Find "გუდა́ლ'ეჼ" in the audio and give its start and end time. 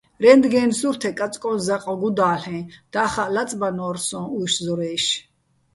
2.01-2.59